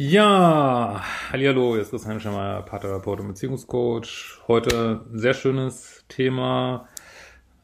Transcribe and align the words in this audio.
Ja, 0.00 1.02
hallo, 1.32 1.72
hier 1.72 1.82
ist 1.82 1.90
Christian 1.90 2.20
Schemmer, 2.20 2.62
Paartherapeut 2.62 3.18
und 3.18 3.26
Beziehungscoach. 3.26 4.38
Heute 4.46 5.00
ein 5.10 5.18
sehr 5.18 5.34
schönes 5.34 6.04
Thema, 6.08 6.86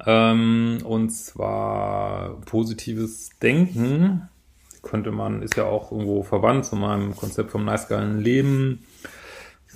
ähm, 0.04 0.78
und 0.82 1.10
zwar 1.10 2.40
positives 2.40 3.38
Denken. 3.38 4.28
Könnte 4.82 5.12
man, 5.12 5.42
ist 5.42 5.54
ja 5.54 5.66
auch 5.66 5.92
irgendwo 5.92 6.24
verwandt 6.24 6.64
zu 6.64 6.74
meinem 6.74 7.14
Konzept 7.14 7.52
vom 7.52 7.64
nice 7.64 7.86
geilen 7.86 8.18
Leben. 8.18 8.84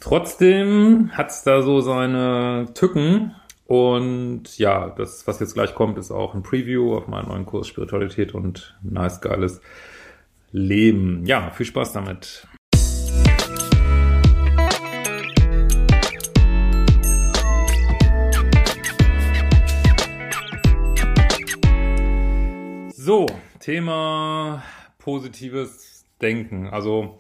Trotzdem 0.01 1.12
hat's 1.12 1.45
da 1.45 1.62
so 1.62 1.81
seine 1.81 2.70
Tücken. 2.75 3.37
Und 3.67 4.59
ja, 4.59 4.89
das, 4.89 5.29
was 5.29 5.39
jetzt 5.39 5.55
gleich 5.55 5.77
kommt, 5.77 5.97
ist 5.97 6.11
auch 6.11 6.34
ein 6.34 6.43
Preview 6.43 6.97
auf 6.97 7.06
meinen 7.06 7.29
neuen 7.29 7.47
Kurs 7.47 7.69
Spiritualität 7.69 8.34
und 8.34 8.77
nice 8.83 9.20
geiles. 9.20 9.61
Ja, 10.51 11.51
viel 11.51 11.66
Spaß 11.66 11.93
damit. 11.93 12.47
So, 22.95 23.27
Thema 23.61 24.62
positives 24.98 26.06
Denken. 26.22 26.69
Also 26.69 27.19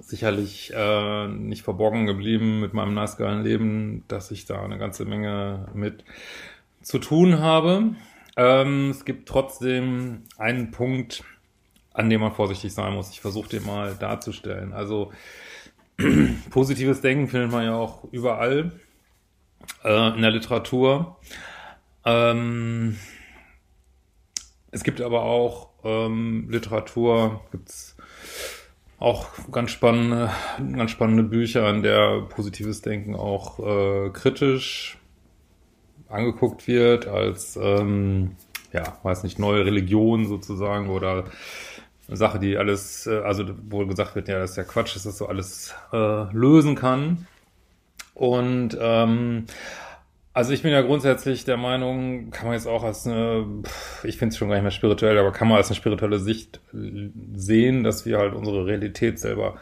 sicherlich 0.00 0.72
äh, 0.74 1.26
nicht 1.26 1.62
verborgen 1.62 2.06
geblieben 2.06 2.60
mit 2.60 2.74
meinem 2.74 2.94
nice 2.94 3.16
geilen 3.16 3.42
Leben, 3.42 4.04
dass 4.06 4.30
ich 4.30 4.46
da 4.46 4.62
eine 4.62 4.78
ganze 4.78 5.04
Menge 5.04 5.66
mit 5.74 6.04
zu 6.80 7.00
tun 7.00 7.40
habe. 7.40 7.96
Ähm, 8.36 8.90
es 8.90 9.04
gibt 9.04 9.28
trotzdem 9.28 10.22
einen 10.38 10.70
Punkt, 10.70 11.24
an 11.98 12.08
dem 12.08 12.20
man 12.20 12.32
vorsichtig 12.32 12.72
sein 12.72 12.94
muss. 12.94 13.10
Ich 13.10 13.20
versuche 13.20 13.48
den 13.48 13.66
mal 13.66 13.96
darzustellen. 13.96 14.72
Also 14.72 15.12
positives 16.50 17.00
Denken 17.00 17.26
findet 17.26 17.50
man 17.50 17.64
ja 17.64 17.74
auch 17.74 18.04
überall 18.12 18.70
äh, 19.82 20.14
in 20.14 20.22
der 20.22 20.30
Literatur. 20.30 21.16
Ähm, 22.04 22.96
es 24.70 24.84
gibt 24.84 25.00
aber 25.00 25.22
auch 25.22 25.70
ähm, 25.82 26.48
Literatur, 26.48 27.40
gibt's 27.50 27.96
auch 29.00 29.26
ganz 29.50 29.72
spannende, 29.72 30.30
ganz 30.76 30.92
spannende 30.92 31.24
Bücher, 31.24 31.68
in 31.68 31.82
der 31.82 32.20
positives 32.28 32.80
Denken 32.80 33.16
auch 33.16 33.58
äh, 33.58 34.10
kritisch 34.10 34.98
angeguckt 36.08 36.68
wird 36.68 37.08
als 37.08 37.56
ähm, 37.60 38.36
ja, 38.72 38.98
weiß 39.02 39.24
nicht, 39.24 39.38
neue 39.40 39.64
Religion 39.64 40.26
sozusagen 40.26 40.90
oder 40.90 41.24
Sache, 42.08 42.38
die 42.38 42.56
alles, 42.56 43.06
äh, 43.06 43.18
also 43.18 43.44
wo 43.68 43.84
gesagt 43.86 44.14
wird, 44.14 44.28
ja, 44.28 44.38
das 44.38 44.52
ist 44.52 44.56
ja 44.56 44.64
Quatsch, 44.64 44.94
dass 44.94 45.04
das 45.04 45.18
so 45.18 45.26
alles 45.26 45.74
äh, 45.92 46.32
lösen 46.32 46.74
kann. 46.74 47.26
Und 48.14 48.76
ähm, 48.80 49.46
also 50.32 50.52
ich 50.52 50.62
bin 50.62 50.72
ja 50.72 50.82
grundsätzlich 50.82 51.44
der 51.44 51.56
Meinung, 51.56 52.30
kann 52.30 52.46
man 52.46 52.54
jetzt 52.54 52.66
auch 52.66 52.84
als 52.84 53.06
eine, 53.06 53.44
ich 54.04 54.18
finde 54.18 54.32
es 54.32 54.38
schon 54.38 54.48
gar 54.48 54.54
nicht 54.54 54.62
mehr 54.62 54.70
spirituell, 54.70 55.18
aber 55.18 55.32
kann 55.32 55.48
man 55.48 55.56
als 55.56 55.68
eine 55.68 55.76
spirituelle 55.76 56.18
Sicht 56.18 56.60
sehen, 57.34 57.82
dass 57.82 58.06
wir 58.06 58.18
halt 58.18 58.34
unsere 58.34 58.64
Realität 58.64 59.18
selber 59.18 59.56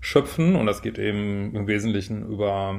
schöpfen 0.00 0.54
und 0.54 0.66
das 0.66 0.82
geht 0.82 0.98
eben 0.98 1.54
im 1.54 1.66
Wesentlichen 1.66 2.30
über 2.30 2.78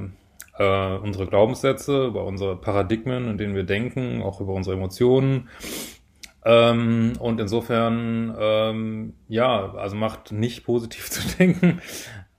äh, 0.57 0.95
unsere 0.97 1.27
Glaubenssätze, 1.27 2.05
über 2.05 2.23
unsere 2.23 2.55
Paradigmen, 2.55 3.27
in 3.29 3.37
denen 3.37 3.55
wir 3.55 3.63
denken, 3.63 4.21
auch 4.21 4.39
über 4.39 4.53
unsere 4.53 4.75
Emotionen. 4.75 5.49
Ähm, 6.45 7.13
und 7.19 7.41
insofern, 7.41 8.35
ähm, 8.39 9.13
ja, 9.27 9.73
also 9.73 9.95
macht 9.95 10.31
nicht 10.31 10.63
positiv 10.63 11.09
zu 11.09 11.21
denken, 11.37 11.81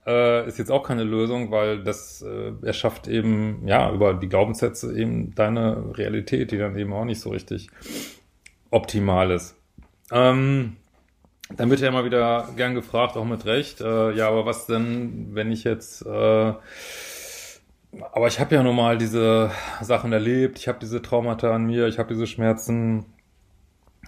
äh, 0.05 0.47
ist 0.47 0.57
jetzt 0.57 0.71
auch 0.71 0.83
keine 0.83 1.03
Lösung, 1.03 1.51
weil 1.51 1.83
das 1.83 2.21
äh, 2.21 2.53
erschafft 2.65 3.09
eben, 3.09 3.67
ja, 3.67 3.91
über 3.91 4.13
die 4.13 4.29
Glaubenssätze 4.29 4.97
eben 4.97 5.35
deine 5.35 5.97
Realität, 5.97 6.51
die 6.51 6.57
dann 6.57 6.77
eben 6.77 6.93
auch 6.93 7.03
nicht 7.03 7.19
so 7.19 7.31
richtig 7.31 7.69
optimal 8.71 9.31
ist. 9.31 9.57
Ähm, 10.09 10.77
dann 11.55 11.69
wird 11.69 11.81
ja 11.81 11.89
immer 11.89 12.05
wieder 12.05 12.47
gern 12.55 12.75
gefragt, 12.75 13.17
auch 13.17 13.25
mit 13.25 13.45
Recht, 13.45 13.81
äh, 13.81 14.11
ja, 14.11 14.29
aber 14.29 14.45
was 14.45 14.67
denn, 14.67 15.29
wenn 15.33 15.51
ich 15.51 15.65
jetzt, 15.65 16.05
äh, 16.05 16.53
aber 18.11 18.27
ich 18.27 18.39
habe 18.39 18.55
ja 18.55 18.63
nun 18.63 18.75
mal 18.75 18.97
diese 18.97 19.51
Sachen 19.81 20.13
erlebt, 20.13 20.59
ich 20.59 20.69
habe 20.69 20.79
diese 20.79 21.01
Traumata 21.01 21.53
an 21.53 21.65
mir, 21.65 21.87
ich 21.87 21.99
habe 21.99 22.13
diese 22.13 22.27
Schmerzen 22.27 23.05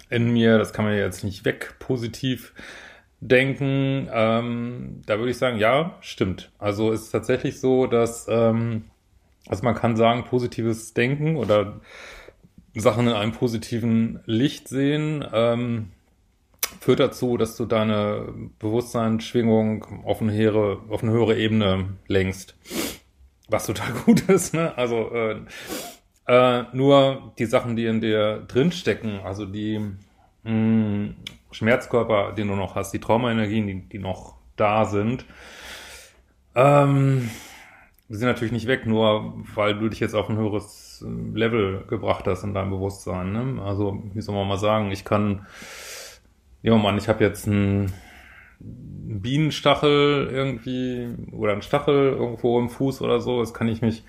in 0.10 0.32
mir, 0.32 0.58
das 0.58 0.74
kann 0.74 0.86
man 0.86 0.94
ja 0.94 1.02
jetzt 1.02 1.24
nicht 1.24 1.46
weg 1.46 1.76
positiv 1.80 2.54
denken, 3.22 4.10
ähm, 4.12 5.02
da 5.06 5.18
würde 5.20 5.32
ich 5.32 5.38
sagen, 5.38 5.58
ja, 5.58 5.98
stimmt. 6.02 6.52
Also 6.58 6.92
ist 6.92 7.12
tatsächlich 7.12 7.60
so, 7.60 7.86
dass 7.86 8.28
ähm, 8.30 8.86
also 9.48 9.64
man 9.64 9.76
kann 9.76 9.98
sagen, 9.98 10.24
positives 10.26 10.94
Denken 10.94 11.36
oder 11.36 11.82
Sachen 12.76 13.08
in 13.08 13.14
einem 13.14 13.32
positiven 13.32 14.20
Licht 14.26 14.68
sehen, 14.68 15.26
ähm, 15.34 15.92
führt 16.80 17.00
dazu, 17.00 17.36
dass 17.36 17.58
du 17.58 17.66
deine 17.66 18.32
Bewusstseinsschwingung 18.60 20.06
auf 20.06 20.22
eine 20.22 20.34
höhere, 20.34 20.82
auf 20.90 21.02
eine 21.02 21.12
höhere 21.12 21.36
Ebene 21.36 21.98
lenkst. 22.08 22.56
Was 23.50 23.66
total 23.66 23.92
gut 24.06 24.22
ist, 24.30 24.54
ne? 24.54 24.78
Also 24.78 25.12
äh, 25.12 25.42
äh, 26.30 26.66
nur 26.74 27.34
die 27.40 27.48
Sachen, 27.48 27.76
die 27.76 27.88
in 27.88 28.02
dir 28.02 28.44
drinstecken, 28.48 29.20
also 29.22 29.46
die 29.46 29.80
mh, 30.44 30.52
mm, 30.52 31.16
Schmerzkörper, 31.52 32.34
den 32.34 32.50
du 32.50 32.56
noch 32.56 32.76
hast, 32.76 32.92
die 32.92 33.00
Traumaenergien, 33.00 33.66
die, 33.66 33.82
die 33.90 33.98
noch 33.98 34.36
da 34.56 34.86
sind, 34.86 35.26
ähm, 36.54 37.32
die 38.10 38.16
sind 38.16 38.28
natürlich 38.28 38.52
nicht 38.52 38.68
weg, 38.68 38.86
nur 38.86 39.34
weil 39.56 39.80
du 39.80 39.90
dich 39.90 40.00
jetzt 40.00 40.14
auf 40.14 40.30
ein 40.30 40.38
höheres 40.38 41.04
Level 41.34 41.86
gebracht 41.88 42.28
hast 42.28 42.44
in 42.44 42.54
deinem 42.54 42.70
Bewusstsein. 42.70 43.32
Ne? 43.32 43.62
Also, 43.64 44.04
wie 44.14 44.22
soll 44.22 44.36
man 44.36 44.48
mal 44.48 44.58
sagen, 44.58 44.92
ich 44.92 45.06
kann, 45.06 45.48
ja 46.62 46.76
Mann, 46.76 46.98
ich 47.00 47.08
habe 47.08 47.24
jetzt 47.24 47.48
einen 47.48 47.92
Bienenstachel 48.60 50.30
irgendwie 50.32 51.08
oder 51.32 51.54
einen 51.54 51.64
Stachel 51.64 52.10
irgendwo 52.12 52.60
im 52.60 52.70
Fuß 52.70 53.02
oder 53.02 53.20
so, 53.20 53.40
das 53.40 53.54
kann 53.56 53.68
ich 53.68 53.82
mich 53.82 54.04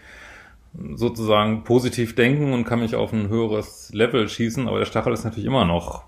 sozusagen 0.95 1.65
positiv 1.65 2.15
denken 2.15 2.53
und 2.53 2.65
kann 2.65 2.81
mich 2.81 2.95
auf 2.95 3.13
ein 3.13 3.29
höheres 3.29 3.91
Level 3.93 4.29
schießen, 4.29 4.69
aber 4.69 4.79
der 4.79 4.87
Stachel 4.87 5.13
ist 5.13 5.25
natürlich 5.25 5.47
immer 5.47 5.65
noch 5.65 6.05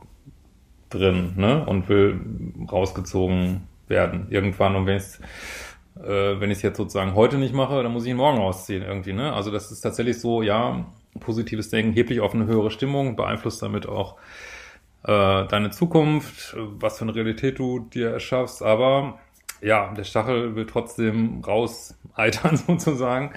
drin, 0.91 1.33
ne? 1.37 1.65
Und 1.67 1.89
will 1.89 2.21
rausgezogen 2.71 3.63
werden 3.89 4.27
irgendwann. 4.31 4.77
Und 4.77 4.87
wenn 4.87 4.97
ich 4.97 5.05
äh, 5.97 6.41
wenn 6.41 6.51
ich 6.51 6.59
es 6.59 6.63
jetzt 6.63 6.77
sozusagen 6.77 7.15
heute 7.15 7.39
nicht 7.39 7.55
mache, 7.55 7.83
dann 7.83 7.93
muss 7.93 8.05
ich 8.05 8.11
ihn 8.11 8.17
morgen 8.17 8.39
rausziehen 8.39 8.83
irgendwie, 8.83 9.13
ne? 9.13 9.33
Also 9.33 9.51
das 9.51 9.71
ist 9.71 9.81
tatsächlich 9.81 10.21
so, 10.21 10.43
ja, 10.43 10.87
positives 11.21 11.69
Denken 11.69 11.93
hebt 11.93 12.11
dich 12.11 12.21
auf 12.21 12.35
eine 12.35 12.47
höhere 12.47 12.71
Stimmung, 12.71 13.17
beeinflusst 13.17 13.63
damit 13.63 13.87
auch 13.87 14.17
äh, 15.05 15.47
deine 15.47 15.71
Zukunft, 15.71 16.57
was 16.57 16.99
für 16.99 17.05
eine 17.05 17.15
Realität 17.15 17.59
du 17.59 17.81
dir 17.81 18.11
erschaffst, 18.11 18.63
aber 18.63 19.19
ja, 19.61 19.93
der 19.95 20.05
Stachel 20.05 20.57
will 20.57 20.67
trotzdem 20.67 21.43
raus 21.45 21.97
eitern 22.15 22.57
sozusagen. 22.57 23.33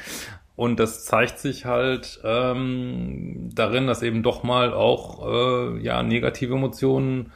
Und 0.56 0.80
das 0.80 1.04
zeigt 1.06 1.40
sich 1.40 1.66
halt 1.66 2.22
ähm, 2.24 3.50
darin, 3.54 3.88
dass 3.88 4.02
eben 4.04 4.24
doch 4.24 4.44
mal 4.44 4.74
auch 4.74 5.28
äh, 5.28 5.80
ja 5.80 6.02
negative 6.02 6.54
Emotionen 6.54 7.32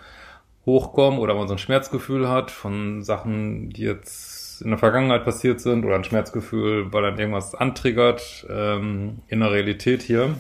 hochkommen 0.66 1.20
oder 1.20 1.34
man 1.34 1.48
so 1.48 1.56
ein 1.56 1.58
Schmerzgefühl 1.58 2.30
hat 2.30 2.52
von 2.52 3.04
Sachen, 3.04 3.72
die 3.72 3.84
jetzt 3.84 4.62
in 4.62 4.70
der 4.70 4.78
Vergangenheit 4.78 5.26
passiert 5.26 5.60
sind 5.60 5.86
oder 5.86 5.96
ein 5.96 6.04
Schmerzgefühl, 6.04 6.92
weil 6.94 7.04
dann 7.04 7.18
irgendwas 7.18 7.56
antriggert 7.56 8.46
ähm, 8.50 9.20
in 9.28 9.40
der 9.40 9.52
Realität 9.52 10.02
hier, 10.02 10.36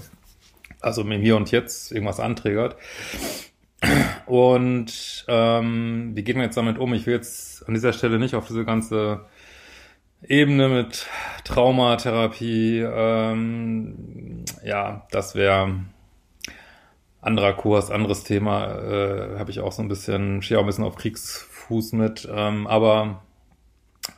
also 0.81 1.01
im 1.01 1.11
Hier 1.11 1.35
und 1.35 1.51
Jetzt 1.51 1.91
irgendwas 1.91 2.19
antriggert. 2.19 2.75
Und 4.25 5.25
ähm, 5.27 6.11
wie 6.13 6.23
geht 6.23 6.35
man 6.35 6.45
jetzt 6.45 6.57
damit 6.57 6.77
um? 6.77 6.93
Ich 6.93 7.05
will 7.05 7.15
jetzt 7.15 7.67
an 7.67 7.73
dieser 7.73 7.93
Stelle 7.93 8.19
nicht 8.19 8.35
auf 8.35 8.47
diese 8.47 8.65
ganze 8.65 9.21
Ebene 10.21 10.67
mit 10.67 11.07
Traumatherapie, 11.45 12.81
ähm, 12.81 14.43
ja, 14.63 15.07
das 15.11 15.35
wäre 15.35 15.85
anderer 17.21 17.53
Kurs, 17.53 17.89
anderes 17.89 18.23
Thema, 18.23 18.65
äh, 18.65 19.39
habe 19.39 19.51
ich 19.51 19.59
auch 19.61 19.71
so 19.71 19.81
ein 19.81 19.87
bisschen, 19.87 20.41
stehe 20.41 20.59
auch 20.59 20.63
ein 20.63 20.67
bisschen 20.67 20.83
auf 20.83 20.97
Kriegsfuß 20.97 21.93
mit. 21.93 22.27
Ähm, 22.31 22.67
aber 22.67 23.21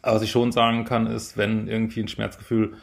was 0.02 0.22
ich 0.22 0.32
schon 0.32 0.52
sagen 0.52 0.86
kann, 0.86 1.08
ist, 1.08 1.38
wenn 1.38 1.68
irgendwie 1.68 2.02
ein 2.02 2.08
Schmerzgefühl 2.08 2.74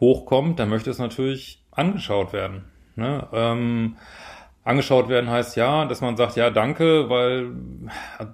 hochkommt, 0.00 0.58
dann 0.58 0.68
möchte 0.68 0.90
es 0.90 0.98
natürlich 0.98 1.62
angeschaut 1.70 2.32
werden. 2.32 2.64
Ne? 2.94 3.26
Ähm, 3.32 3.96
angeschaut 4.66 5.08
werden 5.08 5.30
heißt 5.30 5.56
ja, 5.56 5.84
dass 5.86 6.00
man 6.00 6.16
sagt, 6.16 6.36
ja, 6.36 6.50
danke, 6.50 7.08
weil, 7.08 7.52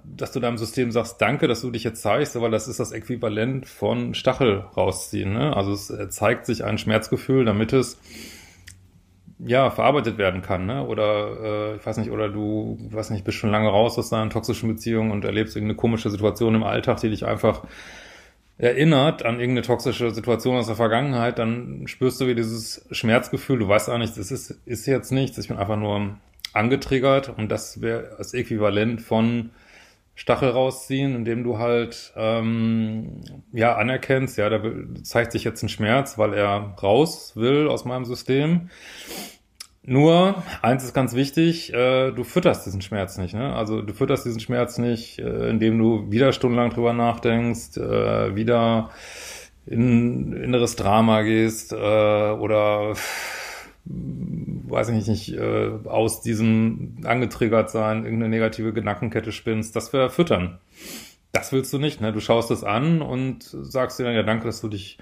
dass 0.03 0.31
du 0.31 0.39
deinem 0.39 0.57
System 0.57 0.91
sagst, 0.91 1.21
danke, 1.21 1.47
dass 1.47 1.61
du 1.61 1.69
dich 1.69 1.83
jetzt 1.83 2.01
zeigst, 2.01 2.39
weil 2.41 2.51
das 2.51 2.67
ist 2.67 2.79
das 2.79 2.91
Äquivalent 2.91 3.67
von 3.67 4.15
Stachel 4.15 4.65
rausziehen. 4.75 5.33
Ne? 5.33 5.55
Also 5.55 5.73
es 5.73 5.93
zeigt 6.09 6.47
sich 6.47 6.63
ein 6.63 6.79
Schmerzgefühl, 6.79 7.45
damit 7.45 7.71
es 7.71 7.99
ja, 9.45 9.69
verarbeitet 9.69 10.17
werden 10.17 10.41
kann, 10.41 10.65
ne? 10.65 10.85
Oder 10.87 11.73
äh, 11.73 11.75
ich 11.75 11.85
weiß 11.85 11.97
nicht, 11.97 12.11
oder 12.11 12.29
du, 12.29 12.77
weiß 12.91 13.09
nicht, 13.09 13.25
bist 13.25 13.37
schon 13.37 13.51
lange 13.51 13.67
raus 13.67 13.97
aus 13.99 14.09
deiner 14.09 14.29
toxischen 14.29 14.69
Beziehung 14.69 15.11
und 15.11 15.25
erlebst 15.25 15.55
irgendeine 15.55 15.75
komische 15.75 16.09
Situation 16.09 16.55
im 16.55 16.63
Alltag, 16.63 17.01
die 17.01 17.09
dich 17.09 17.25
einfach 17.25 17.63
erinnert 18.57 19.25
an 19.25 19.39
irgendeine 19.39 19.65
toxische 19.65 20.11
Situation 20.11 20.57
aus 20.57 20.67
der 20.67 20.75
Vergangenheit, 20.75 21.39
dann 21.39 21.87
spürst 21.87 22.21
du 22.21 22.27
wie 22.27 22.35
dieses 22.35 22.85
Schmerzgefühl, 22.91 23.59
du 23.59 23.67
weißt 23.67 23.89
auch 23.89 23.97
nicht, 23.97 24.17
das 24.17 24.31
ist, 24.31 24.51
ist 24.65 24.85
jetzt 24.85 25.11
nichts, 25.11 25.37
ich 25.37 25.47
bin 25.47 25.57
einfach 25.57 25.77
nur 25.77 26.17
angetriggert. 26.53 27.29
Und 27.29 27.49
das 27.49 27.81
wäre 27.81 28.15
das 28.17 28.33
Äquivalent 28.33 29.01
von 29.01 29.49
Stachel 30.15 30.49
rausziehen, 30.49 31.15
indem 31.15 31.43
du 31.43 31.57
halt 31.57 32.13
ähm, 32.15 33.21
ja 33.51 33.75
anerkennst, 33.75 34.37
ja, 34.37 34.49
da 34.49 34.61
zeigt 35.01 35.31
sich 35.31 35.43
jetzt 35.43 35.63
ein 35.63 35.69
Schmerz, 35.69 36.17
weil 36.19 36.33
er 36.33 36.75
raus 36.81 37.35
will 37.35 37.67
aus 37.67 37.83
meinem 37.83 38.05
System. 38.05 38.69
Nur, 39.85 40.41
eins 40.61 40.85
ist 40.85 40.93
ganz 40.93 41.13
wichtig, 41.13 41.73
äh, 41.73 42.11
du 42.11 42.23
fütterst 42.23 42.65
diesen 42.65 42.81
Schmerz 42.81 43.17
nicht. 43.17 43.33
Ne? 43.33 43.53
Also 43.53 43.81
du 43.81 43.93
fütterst 43.93 44.25
diesen 44.25 44.39
Schmerz 44.39 44.77
nicht, 44.77 45.19
äh, 45.19 45.49
indem 45.49 45.77
du 45.77 46.09
wieder 46.09 46.31
stundenlang 46.31 46.69
drüber 46.69 46.93
nachdenkst, 46.93 47.77
äh, 47.77 48.33
wieder 48.35 48.91
in 49.65 50.33
inneres 50.33 50.77
Drama 50.77 51.21
gehst 51.23 51.73
äh, 51.73 51.75
oder 51.75 52.93
weiß 53.85 54.89
ich 54.89 55.07
nicht, 55.07 55.33
äh, 55.33 55.71
aus 55.85 56.21
diesem 56.21 56.97
angetriggert 57.03 57.69
sein, 57.69 58.05
irgendeine 58.05 58.29
negative 58.29 58.71
Gedankenkette 58.71 59.33
spinnst, 59.33 59.75
das 59.75 59.91
wäre 59.91 60.09
füttern. 60.09 60.59
Das 61.33 61.51
willst 61.51 61.73
du 61.73 61.79
nicht, 61.79 61.99
ne? 61.99 62.13
Du 62.13 62.19
schaust 62.19 62.51
es 62.51 62.63
an 62.63 63.01
und 63.01 63.43
sagst 63.43 63.99
dir 63.99 64.05
dann, 64.05 64.13
ja, 64.13 64.23
danke, 64.23 64.45
dass 64.45 64.61
du 64.61 64.69
dich 64.69 64.97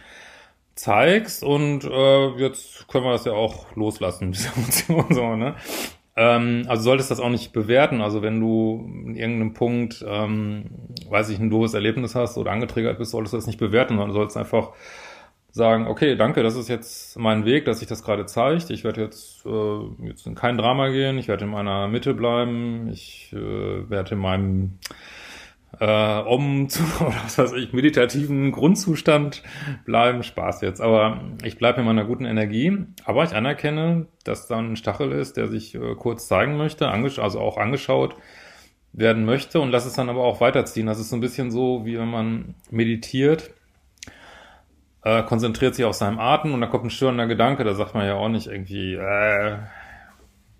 zeigst 0.81 1.44
und 1.44 1.83
äh, 1.83 2.28
jetzt 2.38 2.88
können 2.88 3.06
wir 3.06 3.12
das 3.12 3.25
ja 3.25 3.33
auch 3.33 3.75
loslassen, 3.75 4.31
diese 4.33 4.50
Emotion 4.56 5.06
so, 5.10 5.36
ne? 5.36 5.56
Ähm, 6.16 6.66
also 6.68 6.83
solltest 6.83 7.10
das 7.10 7.19
auch 7.19 7.30
nicht 7.30 7.54
bewerten. 7.54 8.01
Also 8.01 8.22
wenn 8.22 8.39
du 8.39 8.86
in 9.06 9.16
irgendeinem 9.16 9.54
Punkt, 9.54 10.04
ähm, 10.06 10.66
weiß 11.10 11.30
ich, 11.30 11.39
ein 11.39 11.50
doofes 11.50 11.74
Erlebnis 11.74 12.16
hast 12.16 12.38
oder 12.38 12.51
angetriggert 12.51 12.98
bist, 12.98 13.12
solltest 13.12 13.33
du 13.33 13.38
das 13.38 13.48
nicht 13.48 13.60
bewerten, 13.60 13.95
sondern 13.95 14.12
solltest 14.12 14.38
einfach 14.38 14.72
sagen, 15.51 15.88
okay, 15.88 16.16
danke, 16.16 16.44
das 16.44 16.56
ist 16.56 16.69
jetzt 16.69 17.18
mein 17.18 17.45
Weg, 17.45 17.66
dass 17.66 17.80
sich 17.80 17.88
das 17.88 18.04
gerade 18.04 18.25
zeigt. 18.25 18.69
Ich 18.72 18.84
werde 18.84 19.01
jetzt, 19.01 19.45
äh, 19.45 20.07
jetzt 20.07 20.25
in 20.25 20.36
kein 20.36 20.57
Drama 20.57 20.89
gehen, 20.89 21.18
ich 21.18 21.27
werde 21.27 21.45
in 21.45 21.51
meiner 21.51 21.88
Mitte 21.88 22.13
bleiben, 22.13 22.89
ich 22.92 23.31
äh, 23.34 23.89
werde 23.89 24.16
in 24.16 24.19
meinem 24.19 24.80
äh, 25.81 26.19
um 26.19 26.69
zu, 26.69 26.83
was 27.00 27.39
weiß 27.39 27.54
ich, 27.54 27.74
meditativen 27.74 28.51
Grundzustand 28.51 29.42
bleiben. 29.83 30.22
Spaß 30.24 30.62
jetzt. 30.62 30.80
Aber 30.80 31.22
ich 31.44 31.57
bleibe 31.57 31.81
in 31.81 31.88
meiner 31.88 32.06
guten 32.06 32.25
Energie. 32.25 32.86
Aber 33.04 33.24
ich 33.24 33.33
anerkenne, 33.36 34.06
dass 34.24 34.48
da 34.48 34.60
ein 34.60 34.75
Stachel 34.75 35.12
ist, 35.12 35.38
der 35.38 35.48
sich 35.48 35.74
äh, 35.74 35.95
kurz 35.95 36.28
zeigen 36.28 36.56
möchte, 36.56 36.88
also 36.88 37.39
auch 37.39 37.57
angeschaut 37.57 38.16
werden 38.94 39.25
möchte 39.25 39.60
und 39.62 39.72
lass 39.72 39.86
es 39.86 39.94
dann 39.94 40.10
aber 40.10 40.24
auch 40.24 40.39
weiterziehen. 40.39 40.86
Das 40.86 41.00
ist 41.00 41.10
so 41.10 41.16
ein 41.16 41.22
bisschen 41.22 41.50
so, 41.50 41.86
wie 41.86 41.98
wenn 41.98 42.10
man 42.10 42.56
meditiert, 42.69 43.51
äh, 45.04 45.24
konzentriert 45.24 45.75
sich 45.75 45.86
auf 45.86 45.95
seinem 45.95 46.19
Atem 46.19 46.54
und 46.54 46.62
da 46.62 46.68
kommt 46.68 46.86
ein 46.86 46.89
störender 46.89 47.25
Gedanke, 47.25 47.63
da 47.63 47.74
sagt 47.74 47.95
man 47.95 48.06
ja 48.06 48.16
auch 48.16 48.27
nicht 48.27 48.48
irgendwie, 48.48 48.95
äh, 48.95 49.57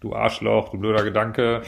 du 0.02 0.16
Arschloch, 0.16 0.70
du 0.70 0.80
blöder 0.80 1.04
Gedanke, 1.04 1.62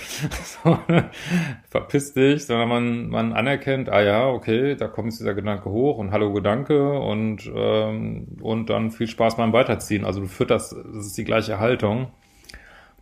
verpiss 1.69 2.13
dich, 2.13 2.45
sondern 2.45 2.67
man, 2.67 3.09
man 3.09 3.33
anerkennt, 3.33 3.89
ah 3.89 4.01
ja, 4.01 4.27
okay, 4.27 4.75
da 4.75 4.87
kommt 4.87 5.13
dieser 5.13 5.35
Gedanke 5.35 5.69
hoch 5.69 5.99
und 5.99 6.11
hallo 6.11 6.33
Gedanke 6.33 6.99
und, 6.99 7.49
ähm, 7.55 8.27
und 8.41 8.69
dann 8.71 8.89
viel 8.91 9.07
Spaß 9.07 9.37
beim 9.37 9.53
Weiterziehen. 9.53 10.03
Also 10.03 10.19
du 10.19 10.27
fütterst, 10.27 10.73
das 10.73 11.05
ist 11.05 11.17
die 11.17 11.23
gleiche 11.23 11.59
Haltung. 11.59 12.07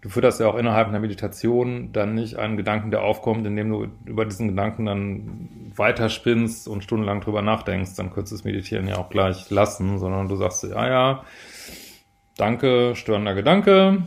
Du 0.02 0.10
fütterst 0.10 0.40
ja 0.40 0.48
auch 0.48 0.58
innerhalb 0.58 0.90
einer 0.90 1.00
Meditation 1.00 1.94
dann 1.94 2.14
nicht 2.14 2.36
einen 2.36 2.58
Gedanken, 2.58 2.92
der 2.92 3.04
aufkommt, 3.04 3.46
indem 3.46 3.70
du 3.70 3.88
über 4.06 4.26
diesen 4.26 4.50
Gedanken 4.50 4.88
dann 4.88 5.50
weiterspinnst 5.76 6.68
und 6.68 6.84
stundenlang 6.84 7.22
drüber 7.22 7.42
nachdenkst. 7.42 7.96
Dann 7.96 8.12
könntest 8.12 8.32
du 8.32 8.36
das 8.38 8.44
Meditieren 8.44 8.88
ja 8.88 8.98
auch 8.98 9.10
gleich 9.10 9.50
lassen, 9.50 9.98
sondern 10.00 10.28
du 10.28 10.36
sagst, 10.36 10.66
ah 10.74 10.90
ja, 10.90 11.24
danke, 12.36 12.96
störender 12.96 13.36
Gedanke, 13.36 14.00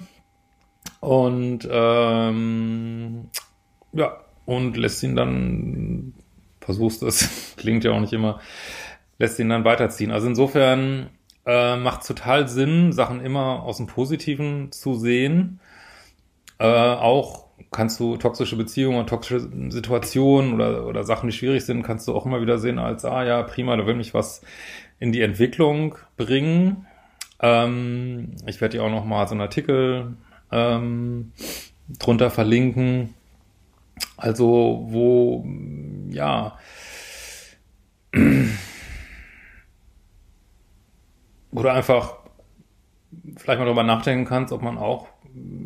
und 1.04 1.68
ähm, 1.70 3.28
ja, 3.92 4.20
und 4.46 4.76
lässt 4.76 5.02
ihn 5.02 5.16
dann, 5.16 6.14
versuchst 6.60 7.02
es, 7.02 7.54
klingt 7.56 7.84
ja 7.84 7.92
auch 7.92 8.00
nicht 8.00 8.12
immer, 8.12 8.40
lässt 9.18 9.38
ihn 9.38 9.50
dann 9.50 9.64
weiterziehen. 9.64 10.10
Also 10.10 10.26
insofern 10.28 11.10
äh, 11.46 11.76
macht 11.76 12.06
total 12.06 12.48
Sinn, 12.48 12.92
Sachen 12.92 13.20
immer 13.20 13.62
aus 13.62 13.76
dem 13.76 13.86
Positiven 13.86 14.72
zu 14.72 14.94
sehen. 14.94 15.60
Äh, 16.58 16.66
auch 16.66 17.44
kannst 17.70 18.00
du 18.00 18.16
toxische 18.16 18.56
Beziehungen, 18.56 19.06
toxische 19.06 19.48
Situationen 19.68 20.54
oder, 20.54 20.86
oder 20.86 21.04
Sachen, 21.04 21.28
die 21.28 21.36
schwierig 21.36 21.64
sind, 21.64 21.82
kannst 21.82 22.08
du 22.08 22.14
auch 22.14 22.24
immer 22.24 22.40
wieder 22.40 22.58
sehen 22.58 22.78
als, 22.78 23.04
ah 23.04 23.24
ja, 23.24 23.42
prima, 23.42 23.76
da 23.76 23.86
will 23.86 23.94
mich 23.94 24.14
was 24.14 24.42
in 24.98 25.12
die 25.12 25.20
Entwicklung 25.20 25.96
bringen. 26.16 26.86
Ähm, 27.40 28.36
ich 28.46 28.60
werde 28.60 28.78
dir 28.78 28.84
auch 28.84 28.90
noch 28.90 29.04
mal 29.04 29.26
so 29.26 29.32
einen 29.32 29.42
Artikel 29.42 30.16
ähm, 30.50 31.32
drunter 31.98 32.30
verlinken. 32.30 33.14
Also, 34.16 34.86
wo, 34.88 35.46
ja, 36.10 36.58
du 41.64 41.70
einfach 41.70 42.18
vielleicht 43.36 43.58
mal 43.58 43.64
darüber 43.64 43.82
nachdenken 43.82 44.26
kannst, 44.26 44.52
ob 44.52 44.62
man 44.62 44.78
auch 44.78 45.08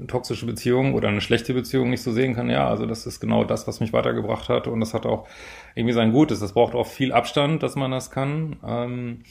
toxische 0.06 0.46
Beziehungen 0.46 0.94
oder 0.94 1.08
eine 1.08 1.20
schlechte 1.20 1.52
Beziehung 1.54 1.90
nicht 1.90 2.02
so 2.02 2.12
sehen 2.12 2.34
kann. 2.34 2.48
Ja, 2.48 2.68
also 2.68 2.86
das 2.86 3.06
ist 3.06 3.20
genau 3.20 3.44
das, 3.44 3.66
was 3.66 3.80
mich 3.80 3.92
weitergebracht 3.92 4.48
hat 4.48 4.66
und 4.66 4.80
das 4.80 4.94
hat 4.94 5.06
auch 5.06 5.28
irgendwie 5.74 5.92
sein 5.94 6.12
Gutes. 6.12 6.40
Das 6.40 6.52
braucht 6.52 6.74
auch 6.74 6.86
viel 6.86 7.12
Abstand, 7.12 7.62
dass 7.62 7.76
man 7.76 7.90
das 7.90 8.10
kann. 8.10 8.56
Ähm, 8.66 9.22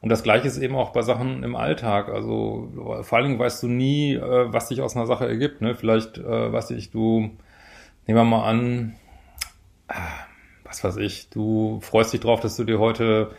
und 0.00 0.08
das 0.08 0.22
Gleiche 0.22 0.48
ist 0.48 0.58
eben 0.58 0.74
auch 0.74 0.90
bei 0.90 1.02
Sachen 1.02 1.42
im 1.44 1.54
Alltag. 1.54 2.08
Also 2.08 3.02
vor 3.02 3.18
allen 3.18 3.28
Dingen 3.28 3.38
weißt 3.38 3.62
du 3.62 3.68
nie, 3.68 4.14
äh, 4.14 4.52
was 4.52 4.68
sich 4.68 4.80
aus 4.80 4.96
einer 4.96 5.06
Sache 5.06 5.28
ergibt. 5.28 5.60
Ne? 5.60 5.74
Vielleicht, 5.74 6.18
äh, 6.18 6.52
weiß 6.52 6.70
ich, 6.70 6.90
du, 6.90 7.30
nehmen 8.06 8.18
wir 8.18 8.24
mal 8.24 8.44
an, 8.44 8.94
äh, 9.88 9.94
was 10.64 10.82
weiß 10.82 10.96
ich, 10.96 11.28
du 11.28 11.80
freust 11.82 12.12
dich 12.12 12.20
drauf, 12.20 12.40
dass 12.40 12.56
du 12.56 12.64
dir 12.64 12.78
heute 12.78 13.32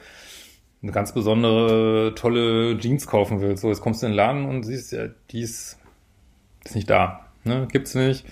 eine 0.84 0.92
ganz 0.92 1.14
besondere, 1.14 2.14
tolle 2.16 2.78
Jeans 2.78 3.08
kaufen 3.08 3.42
willst. 3.42 3.62
So, 3.62 3.70
jetzt 3.70 3.82
kommst 3.82 4.02
du 4.02 4.06
in 4.06 4.12
den 4.12 4.18
Laden 4.18 4.46
und 4.46 4.64
siehst, 4.64 4.92
ja, 4.92 5.08
die 5.32 5.42
ist, 5.42 5.80
ist 6.64 6.76
nicht 6.76 6.90
da. 6.90 7.28
Ne? 7.44 7.68
Gibt's 7.72 7.96
nicht. 7.96 8.26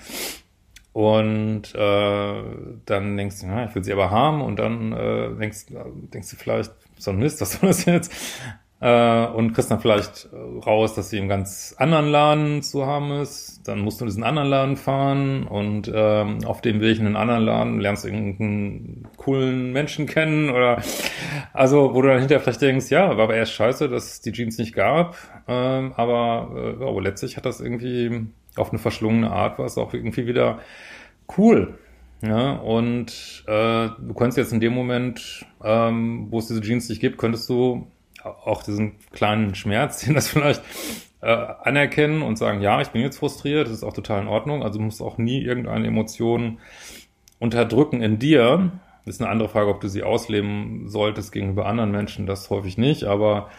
Und 0.93 1.73
äh, 1.73 2.43
dann 2.85 3.15
denkst 3.15 3.41
du, 3.41 3.47
ja, 3.47 3.65
ich 3.65 3.75
will 3.75 3.83
sie 3.83 3.93
aber 3.93 4.11
haben 4.11 4.41
und 4.41 4.57
dann 4.57 4.91
äh, 4.91 5.33
denkst, 5.35 5.67
denkst 6.13 6.31
du 6.31 6.35
vielleicht, 6.35 6.71
so 6.97 7.11
ein 7.11 7.17
Mist, 7.17 7.41
was 7.41 7.53
soll 7.53 7.69
das 7.69 7.85
jetzt? 7.85 8.13
Äh, 8.81 9.27
und 9.27 9.53
kriegst 9.53 9.69
dann 9.69 9.79
vielleicht 9.79 10.29
raus, 10.65 10.95
dass 10.95 11.11
sie 11.11 11.19
im 11.19 11.29
ganz 11.29 11.75
anderen 11.77 12.07
Laden 12.07 12.63
zu 12.63 12.87
haben 12.87 13.11
ist. 13.11 13.61
Dann 13.67 13.79
musst 13.81 14.01
du 14.01 14.05
in 14.05 14.09
diesen 14.09 14.23
anderen 14.23 14.49
Laden 14.49 14.75
fahren 14.75 15.43
und 15.43 15.91
ähm, 15.93 16.39
auf 16.45 16.61
dem 16.61 16.81
Weg 16.81 16.97
in 16.97 17.05
den 17.05 17.15
anderen 17.15 17.43
Laden 17.43 17.79
lernst 17.79 18.05
du 18.05 18.07
irgendeinen 18.07 19.07
coolen 19.17 19.71
Menschen 19.71 20.07
kennen 20.07 20.49
oder 20.49 20.81
also, 21.53 21.93
wo 21.93 22.01
du 22.01 22.07
dann 22.07 22.19
hinterher 22.19 22.41
vielleicht 22.41 22.61
denkst, 22.61 22.89
ja, 22.89 23.09
war 23.09 23.25
aber 23.25 23.35
erst 23.35 23.53
scheiße, 23.53 23.87
dass 23.87 24.13
es 24.13 24.21
die 24.21 24.31
Jeans 24.31 24.57
nicht 24.57 24.73
gab. 24.73 25.15
Ähm, 25.47 25.93
aber, 25.95 26.77
äh, 26.79 26.83
aber 26.83 27.01
letztlich 27.03 27.37
hat 27.37 27.45
das 27.45 27.61
irgendwie 27.61 28.25
auf 28.55 28.71
eine 28.71 28.79
verschlungene 28.79 29.31
Art 29.31 29.59
war 29.59 29.65
es 29.65 29.77
auch 29.77 29.93
irgendwie 29.93 30.25
wieder 30.25 30.59
cool. 31.37 31.77
Ja, 32.23 32.53
und 32.53 33.43
äh, 33.47 33.89
du 33.99 34.13
könntest 34.15 34.37
jetzt 34.37 34.53
in 34.53 34.59
dem 34.59 34.73
Moment, 34.73 35.45
ähm, 35.63 36.27
wo 36.29 36.39
es 36.39 36.47
diese 36.47 36.61
Jeans 36.61 36.87
nicht 36.89 37.01
gibt, 37.01 37.17
könntest 37.17 37.49
du 37.49 37.87
auch 38.23 38.63
diesen 38.63 38.93
kleinen 39.11 39.55
Schmerz, 39.55 39.99
den 40.05 40.13
das 40.15 40.27
vielleicht 40.27 40.61
äh, 41.21 41.27
anerkennen 41.63 42.21
und 42.21 42.37
sagen, 42.37 42.61
ja, 42.61 42.81
ich 42.81 42.89
bin 42.89 43.01
jetzt 43.01 43.17
frustriert, 43.17 43.67
das 43.67 43.73
ist 43.73 43.83
auch 43.83 43.93
total 43.93 44.21
in 44.21 44.27
Ordnung. 44.27 44.63
Also 44.63 44.79
musst 44.79 45.01
auch 45.01 45.17
nie 45.17 45.41
irgendeine 45.41 45.87
Emotion 45.87 46.59
unterdrücken 47.39 48.01
in 48.01 48.19
dir. 48.19 48.71
Ist 49.05 49.21
eine 49.21 49.29
andere 49.29 49.49
Frage, 49.49 49.69
ob 49.69 49.81
du 49.81 49.87
sie 49.87 50.03
ausleben 50.03 50.87
solltest 50.87 51.31
gegenüber 51.31 51.65
anderen 51.65 51.91
Menschen, 51.91 52.27
das 52.27 52.49
häufig 52.51 52.77
nicht, 52.77 53.05
aber 53.05 53.49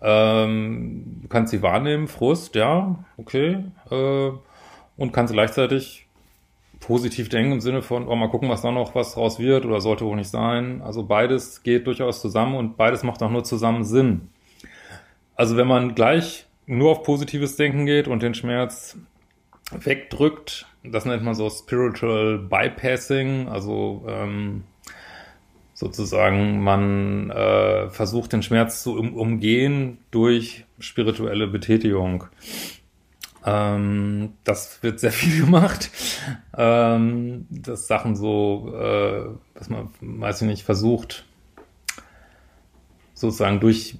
ähm, 0.00 1.18
du 1.22 1.28
kannst 1.28 1.50
sie 1.50 1.60
wahrnehmen, 1.60 2.06
Frust, 2.06 2.54
ja, 2.54 3.04
okay. 3.16 3.64
Äh, 3.90 4.30
und 4.96 5.12
kannst 5.12 5.32
gleichzeitig 5.32 6.06
positiv 6.80 7.28
denken 7.28 7.52
im 7.52 7.60
Sinne 7.60 7.82
von, 7.82 8.08
oh, 8.08 8.16
mal 8.16 8.28
gucken, 8.28 8.48
was 8.48 8.62
da 8.62 8.72
noch 8.72 8.94
was 8.94 9.14
draus 9.14 9.38
wird 9.38 9.64
oder 9.64 9.80
sollte 9.80 10.04
wohl 10.04 10.16
nicht 10.16 10.30
sein. 10.30 10.82
Also 10.82 11.04
beides 11.04 11.62
geht 11.62 11.86
durchaus 11.86 12.20
zusammen 12.20 12.56
und 12.56 12.76
beides 12.76 13.02
macht 13.02 13.22
auch 13.22 13.30
nur 13.30 13.44
zusammen 13.44 13.84
Sinn. 13.84 14.28
Also 15.36 15.56
wenn 15.56 15.68
man 15.68 15.94
gleich 15.94 16.46
nur 16.66 16.90
auf 16.90 17.02
positives 17.02 17.56
Denken 17.56 17.86
geht 17.86 18.08
und 18.08 18.22
den 18.22 18.34
Schmerz 18.34 18.96
wegdrückt, 19.72 20.66
das 20.82 21.04
nennt 21.04 21.22
man 21.22 21.34
so 21.34 21.48
Spiritual 21.50 22.38
Bypassing, 22.38 23.48
also 23.48 24.04
ähm, 24.08 24.64
sozusagen 25.74 26.60
man 26.60 27.30
äh, 27.30 27.88
versucht 27.90 28.32
den 28.32 28.42
Schmerz 28.42 28.82
zu 28.82 28.98
um, 28.98 29.14
umgehen 29.14 29.98
durch 30.10 30.64
spirituelle 30.78 31.46
Betätigung. 31.46 32.24
Ähm, 33.44 34.34
das 34.44 34.82
wird 34.82 35.00
sehr 35.00 35.12
viel 35.12 35.44
gemacht. 35.44 35.90
Ähm, 36.56 37.46
dass 37.50 37.86
Sachen 37.86 38.16
so, 38.16 38.72
äh, 38.74 39.24
was 39.54 39.68
man, 39.68 39.90
weiß 40.00 40.42
ich 40.42 40.48
nicht, 40.48 40.62
versucht, 40.64 41.24
sozusagen 43.14 43.60
durch 43.60 43.98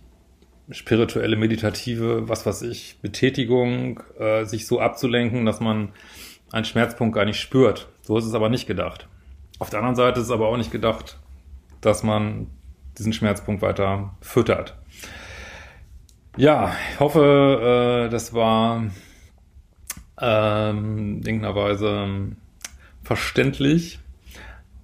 spirituelle, 0.71 1.37
meditative, 1.37 2.29
was 2.29 2.47
weiß 2.47 2.63
ich, 2.63 2.99
Betätigung, 3.03 4.01
äh, 4.19 4.45
sich 4.45 4.67
so 4.67 4.81
abzulenken, 4.81 5.45
dass 5.45 5.61
man 5.61 5.91
einen 6.53 6.65
Schmerzpunkt 6.65 7.15
gar 7.15 7.25
nicht 7.25 7.41
spürt. 7.41 7.89
So 8.03 8.19
ist 8.19 8.25
es 8.25 8.35
aber 8.35 8.49
nicht 8.49 8.67
gedacht. 8.67 9.09
Auf 9.59 9.71
der 9.71 9.81
anderen 9.81 9.97
Seite 9.97 10.21
ist 10.21 10.27
es 10.27 10.33
aber 10.33 10.49
auch 10.49 10.57
nicht 10.57 10.73
gedacht, 10.73 11.19
dass 11.81 12.03
man 12.03 12.47
diesen 12.99 13.13
Schmerzpunkt 13.13 13.63
weiter 13.63 14.17
füttert. 14.21 14.77
Ja, 16.37 16.75
ich 16.93 17.01
hoffe, 17.01 18.07
äh, 18.07 18.11
das 18.11 18.33
war 18.33 18.85
ähm, 20.21 21.23
irgendeiner 21.25 21.55
verständlich 23.03 23.99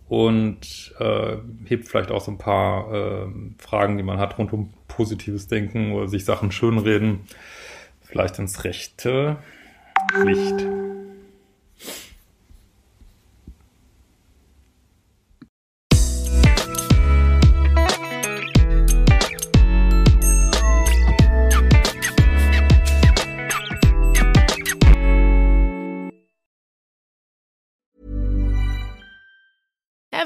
und 0.08 0.94
äh, 0.98 1.36
hebt 1.64 1.88
vielleicht 1.88 2.10
auch 2.10 2.20
so 2.20 2.30
ein 2.30 2.38
paar 2.38 2.92
äh, 2.92 3.26
Fragen, 3.58 3.96
die 3.96 4.02
man 4.02 4.18
hat 4.18 4.38
rund 4.38 4.52
um 4.52 4.72
positives 4.88 5.48
Denken 5.48 5.92
oder 5.92 6.08
sich 6.08 6.24
Sachen 6.24 6.52
schönreden, 6.52 7.20
vielleicht 8.02 8.38
ins 8.38 8.64
rechte 8.64 9.36
Licht. 10.24 10.66